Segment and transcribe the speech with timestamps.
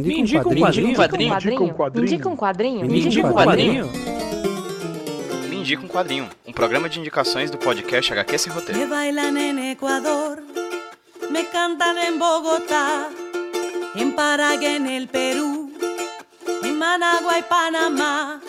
[0.00, 0.96] Me indica um quadrinho.
[1.16, 1.94] Me indica um quadrinho.
[1.94, 2.84] Me indica um quadrinho.
[2.84, 3.90] Me indica um quadrinho.
[5.48, 6.28] Me indica um quadrinho.
[6.44, 8.80] Um programa de indicações do podcast HQ Sem Roteiro.
[8.80, 10.42] Me bailan en Ecuador,
[11.30, 13.08] me cantan en Bogotá,
[13.94, 15.70] en Paraguay, en el Perú,
[16.62, 18.40] en Managua y Panamá.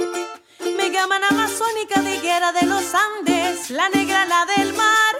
[0.77, 5.15] Me llaman Amazónica de Guerra de los Andes, la negra, la del mar.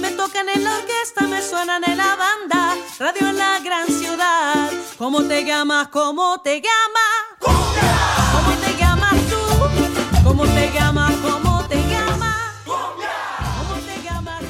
[0.00, 4.70] Me tocan en la orquesta, me suenan en la banda, radio en la gran ciudad.
[4.96, 5.88] ¿Cómo te llamas?
[5.88, 7.40] ¿Cómo te llamas?
[7.40, 10.22] ¿Cómo te llamas tú?
[10.22, 11.12] ¿Cómo te llamas?
[11.16, 12.36] ¿Cómo te llamas?
[12.64, 14.42] ¿Cómo te llamas?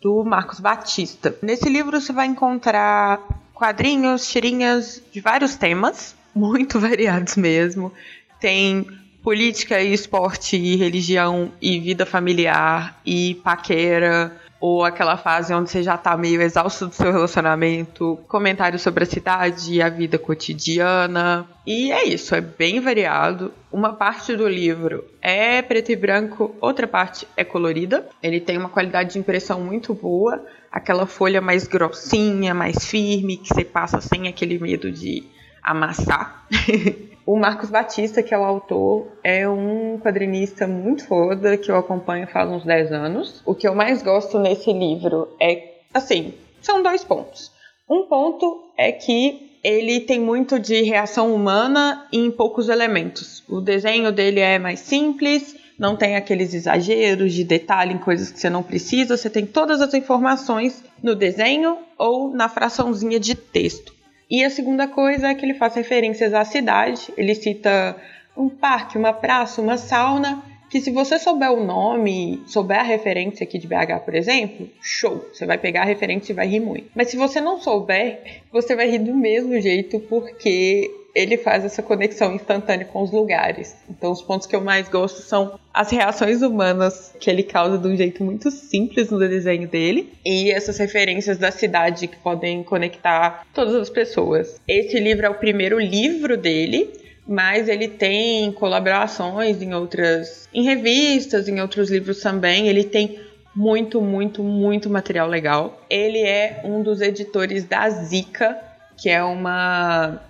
[0.00, 1.36] do Marcos Batista.
[1.42, 3.20] Nesse livro você vai encontrar
[3.52, 7.92] quadrinhos, tirinhas de vários temas, muito variados mesmo.
[8.40, 8.86] Tem
[9.22, 15.82] política e esporte e religião e vida familiar e paquera ou aquela fase onde você
[15.82, 21.48] já tá meio exausto do seu relacionamento, comentários sobre a cidade e a vida cotidiana.
[21.66, 23.52] E é isso, é bem variado.
[23.72, 28.06] Uma parte do livro é preto e branco, outra parte é colorida.
[28.22, 33.48] Ele tem uma qualidade de impressão muito boa, aquela folha mais grossinha, mais firme, que
[33.48, 35.24] você passa sem aquele medo de
[35.62, 36.46] amassar.
[37.32, 42.26] O Marcos Batista, que é o autor, é um quadrinista muito foda que eu acompanho
[42.26, 43.40] faz uns 10 anos.
[43.46, 47.52] O que eu mais gosto nesse livro é, assim, são dois pontos.
[47.88, 53.44] Um ponto é que ele tem muito de reação humana em poucos elementos.
[53.48, 58.40] O desenho dele é mais simples, não tem aqueles exageros de detalhe em coisas que
[58.40, 63.99] você não precisa, você tem todas as informações no desenho ou na fraçãozinha de texto.
[64.30, 67.12] E a segunda coisa é que ele faz referências à cidade.
[67.16, 67.96] Ele cita
[68.36, 73.42] um parque, uma praça, uma sauna, que se você souber o nome, souber a referência
[73.42, 76.88] aqui de BH, por exemplo, show, você vai pegar a referência e vai rir muito.
[76.94, 81.82] Mas se você não souber, você vai rir do mesmo jeito, porque ele faz essa
[81.82, 83.74] conexão instantânea com os lugares.
[83.88, 87.86] Então, os pontos que eu mais gosto são as reações humanas que ele causa de
[87.86, 93.46] um jeito muito simples no desenho dele e essas referências da cidade que podem conectar
[93.54, 94.60] todas as pessoas.
[94.66, 96.92] Esse livro é o primeiro livro dele,
[97.26, 102.68] mas ele tem colaborações em outras, em revistas, em outros livros também.
[102.68, 103.20] Ele tem
[103.54, 105.80] muito, muito, muito material legal.
[105.88, 108.58] Ele é um dos editores da Zika,
[108.96, 110.20] que é uma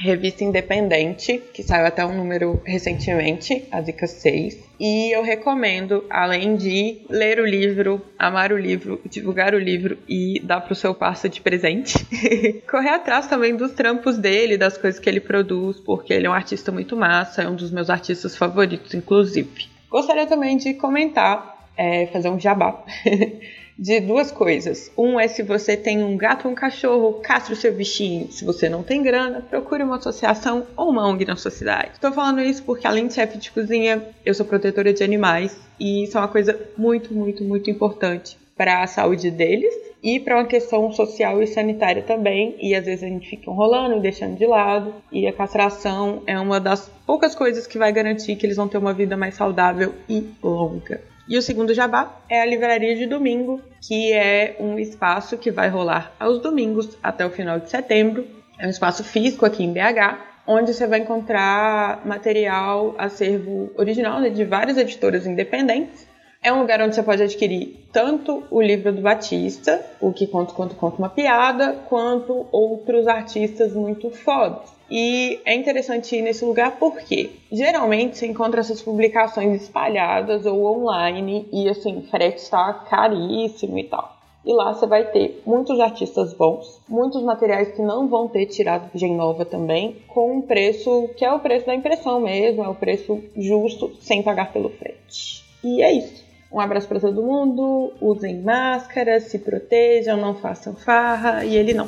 [0.00, 4.66] revista independente, que saiu até um número recentemente, a Zika 6.
[4.78, 10.40] E eu recomendo, além de ler o livro, amar o livro, divulgar o livro e
[10.44, 11.94] dar pro seu parceiro de presente,
[12.70, 16.34] correr atrás também dos trampos dele, das coisas que ele produz, porque ele é um
[16.34, 19.66] artista muito massa, é um dos meus artistas favoritos, inclusive.
[19.90, 22.84] Gostaria também de comentar é, fazer um jabá.
[23.78, 24.90] de duas coisas.
[24.96, 28.30] Um é se você tem um gato ou um cachorro, castre o seu bichinho.
[28.32, 31.90] Se você não tem grana, procure uma associação ou uma ONG na sua cidade.
[31.94, 36.04] Estou falando isso porque, além de chefe de cozinha, eu sou protetora de animais e
[36.04, 40.46] isso é uma coisa muito, muito, muito importante para a saúde deles e para uma
[40.46, 42.56] questão social e sanitária também.
[42.60, 44.94] E às vezes a gente fica enrolando e deixando de lado.
[45.12, 48.78] E a castração é uma das poucas coisas que vai garantir que eles vão ter
[48.78, 51.00] uma vida mais saudável e longa.
[51.28, 55.68] E o segundo jabá é a livraria de domingo, que é um espaço que vai
[55.68, 58.24] rolar aos domingos até o final de setembro.
[58.58, 64.30] É um espaço físico aqui em BH, onde você vai encontrar material, acervo original né,
[64.30, 66.05] de várias editoras independentes.
[66.46, 70.54] É um lugar onde você pode adquirir tanto o livro do Batista, o que conta
[70.54, 74.72] quanto conta uma piada, quanto outros artistas muito fodas.
[74.88, 81.48] E é interessante ir nesse lugar porque geralmente você encontra essas publicações espalhadas ou online
[81.52, 84.16] e assim, frete está caríssimo e tal.
[84.44, 88.88] E lá você vai ter muitos artistas bons, muitos materiais que não vão ter tirado
[88.94, 92.74] de nova também, com um preço que é o preço da impressão mesmo, é o
[92.76, 95.44] preço justo, sem pagar pelo frete.
[95.64, 96.25] E é isso.
[96.50, 101.86] Um abraço para todo mundo, usem máscara, se protejam, não façam farra e ele não.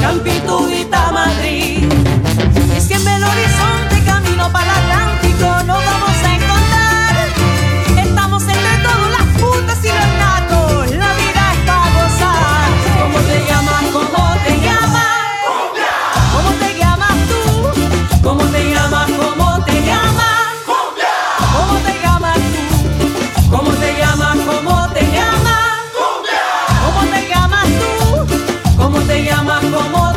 [0.00, 0.48] Campito.
[29.70, 30.07] tu amor.